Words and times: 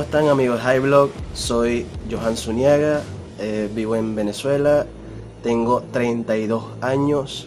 están 0.00 0.28
amigos 0.28 0.64
de 0.64 0.76
Highblog? 0.76 1.10
Soy 1.34 1.86
Johan 2.10 2.36
Zuniaga, 2.36 3.02
eh, 3.38 3.70
vivo 3.72 3.94
en 3.94 4.14
Venezuela, 4.14 4.86
tengo 5.42 5.82
32 5.92 6.64
años, 6.80 7.46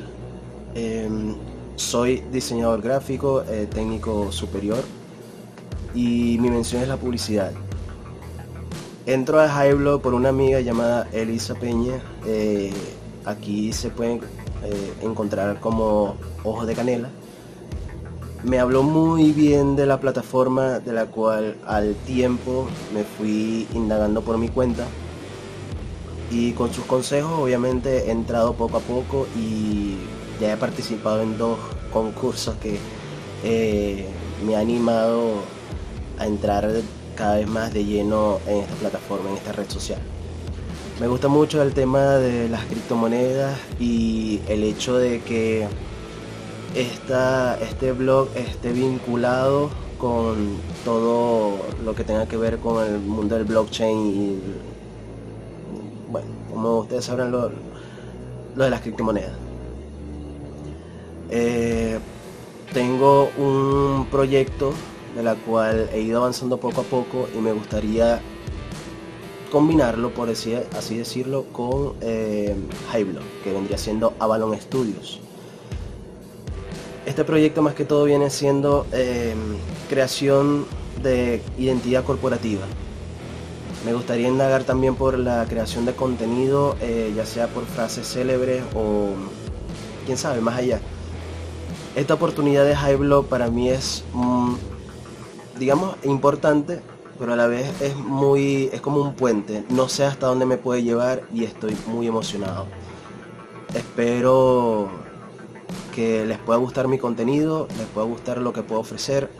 em, 0.75 1.35
soy 1.75 2.23
diseñador 2.31 2.81
gráfico, 2.81 3.43
eh, 3.49 3.67
técnico 3.69 4.31
superior 4.31 4.83
y 5.95 6.37
mi 6.39 6.49
mención 6.49 6.83
es 6.83 6.87
la 6.87 6.97
publicidad. 6.97 7.51
Entro 9.07 9.41
a 9.41 9.47
Highblog 9.47 10.01
por 10.01 10.13
una 10.13 10.29
amiga 10.29 10.61
llamada 10.61 11.07
Elisa 11.11 11.55
Peña. 11.55 12.01
Eh, 12.25 12.71
aquí 13.25 13.73
se 13.73 13.89
pueden 13.89 14.21
encontrar 15.01 15.59
como 15.59 16.15
ojos 16.43 16.67
de 16.67 16.75
canela 16.75 17.09
me 18.43 18.59
habló 18.59 18.83
muy 18.83 19.31
bien 19.31 19.75
de 19.75 19.85
la 19.85 19.99
plataforma 19.99 20.79
de 20.79 20.93
la 20.93 21.07
cual 21.07 21.57
al 21.65 21.95
tiempo 21.95 22.67
me 22.93 23.03
fui 23.03 23.67
indagando 23.73 24.21
por 24.21 24.37
mi 24.37 24.49
cuenta 24.49 24.85
y 26.29 26.51
con 26.51 26.73
sus 26.73 26.85
consejos 26.85 27.31
obviamente 27.39 28.07
he 28.07 28.11
entrado 28.11 28.53
poco 28.53 28.77
a 28.77 28.81
poco 28.81 29.27
y 29.35 29.95
ya 30.39 30.53
he 30.53 30.57
participado 30.57 31.21
en 31.21 31.37
dos 31.37 31.57
concursos 31.91 32.55
que 32.57 32.77
eh, 33.43 34.05
me 34.45 34.55
ha 34.55 34.59
animado 34.59 35.41
a 36.19 36.27
entrar 36.27 36.69
cada 37.15 37.37
vez 37.37 37.47
más 37.47 37.73
de 37.73 37.85
lleno 37.85 38.39
en 38.47 38.57
esta 38.57 38.75
plataforma, 38.75 39.29
en 39.31 39.37
esta 39.37 39.51
red 39.51 39.69
social. 39.69 39.99
Me 40.99 41.07
gusta 41.07 41.27
mucho 41.27 41.61
el 41.61 41.73
tema 41.73 42.15
de 42.15 42.49
las 42.49 42.65
criptomonedas 42.65 43.57
y 43.79 44.41
el 44.47 44.63
hecho 44.63 44.97
de 44.97 45.21
que 45.21 45.67
este 46.75 47.91
blog 47.91 48.29
esté 48.35 48.71
vinculado 48.71 49.69
con 49.97 50.57
todo 50.85 51.57
lo 51.83 51.95
que 51.95 52.03
tenga 52.03 52.27
que 52.27 52.37
ver 52.37 52.59
con 52.59 52.85
el 52.85 52.99
mundo 52.99 53.35
del 53.35 53.45
blockchain 53.45 53.97
y 53.97 54.39
bueno, 56.11 56.27
como 56.51 56.79
ustedes 56.79 57.05
sabrán 57.05 57.31
lo, 57.31 57.49
de 57.49 58.69
las 58.69 58.81
criptomonedas. 58.81 59.33
Eh, 61.29 61.99
tengo 62.73 63.29
un 63.37 64.07
proyecto 64.09 64.73
de 65.15 65.23
la 65.23 65.35
cual 65.35 65.89
he 65.93 66.01
ido 66.01 66.19
avanzando 66.19 66.57
poco 66.57 66.81
a 66.81 66.83
poco 66.83 67.27
y 67.35 67.39
me 67.39 67.51
gustaría 67.51 68.21
combinarlo, 69.51 70.11
por 70.11 70.29
así, 70.29 70.53
decirlo, 70.91 71.45
con 71.51 71.93
eh, 72.01 72.55
que 73.43 73.53
vendría 73.53 73.77
siendo 73.77 74.13
Avalon 74.19 74.59
Studios. 74.59 75.21
Este 77.07 77.23
proyecto 77.23 77.61
más 77.61 77.73
que 77.73 77.85
todo 77.85 78.03
viene 78.03 78.29
siendo 78.29 78.85
em, 78.91 79.55
creación 79.89 80.65
de 81.01 81.41
identidad 81.57 82.03
corporativa. 82.03 82.65
Me 83.85 83.93
gustaría 83.93 84.27
indagar 84.27 84.65
también 84.65 84.95
por 84.95 85.17
la 85.17 85.45
creación 85.45 85.85
de 85.85 85.93
contenido, 85.93 86.75
eh, 86.81 87.13
ya 87.15 87.25
sea 87.25 87.47
por 87.47 87.63
frases 87.65 88.05
célebres 88.05 88.61
o 88.75 89.11
quién 90.05 90.17
sabe, 90.17 90.41
más 90.41 90.57
allá. 90.57 90.81
Esta 91.95 92.13
oportunidad 92.13 92.65
de 92.65 92.73
Highblog 92.73 93.27
para 93.27 93.49
mí 93.49 93.69
es, 93.69 94.03
mm, 94.11 94.55
digamos, 95.57 95.95
importante, 96.03 96.81
pero 97.17 97.31
a 97.31 97.35
la 97.37 97.47
vez 97.47 97.71
es 97.81 97.95
muy, 97.95 98.69
es 98.73 98.81
como 98.81 99.01
un 99.01 99.13
puente. 99.13 99.63
No 99.69 99.87
sé 99.87 100.03
hasta 100.03 100.27
dónde 100.27 100.45
me 100.45 100.57
puede 100.57 100.83
llevar 100.83 101.23
y 101.33 101.45
estoy 101.45 101.77
muy 101.87 102.05
emocionado. 102.05 102.65
Espero 103.73 105.06
que 105.97 106.27
les 106.27 106.37
pueda 106.37 106.59
gustar 106.59 106.87
mi 106.87 106.99
contenido, 106.99 107.67
les 107.75 107.87
pueda 107.87 108.05
gustar 108.05 108.37
lo 108.37 108.53
que 108.53 108.61
puedo 108.61 108.79
ofrecer. 108.79 109.31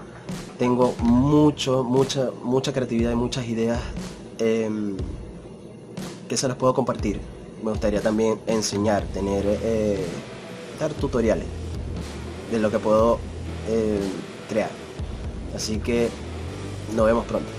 Tengo 0.58 0.96
mucho, 0.98 1.84
mucha, 1.84 2.32
mucha 2.44 2.74
creatividad 2.74 3.12
y 3.12 3.16
muchas 3.16 3.48
ideas 3.48 3.80
em, 4.40 4.98
que 6.28 6.36
se 6.36 6.48
las 6.48 6.58
puedo 6.58 6.74
compartir. 6.74 7.20
Me 7.62 7.70
gustaría 7.70 8.02
también 8.02 8.40
enseñar, 8.48 9.04
tener 9.14 9.44
eh, 9.46 10.04
dar 10.80 10.96
tutoriales 10.96 11.46
de 12.52 12.58
lo 12.58 12.72
que 12.72 12.80
puedo 12.80 13.20
eh, 13.70 14.00
crear. 14.50 14.72
Así 15.56 15.78
que 15.78 16.10
nos 16.96 17.06
vemos 17.06 17.24
pronto. 17.28 17.52